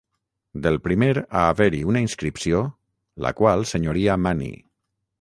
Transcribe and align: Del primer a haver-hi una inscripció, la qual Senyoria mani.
Del 0.63 0.79
primer 0.87 1.09
a 1.41 1.43
haver-hi 1.49 1.83
una 1.91 2.03
inscripció, 2.05 2.65
la 3.27 3.37
qual 3.43 3.71
Senyoria 3.77 4.21
mani. 4.29 4.55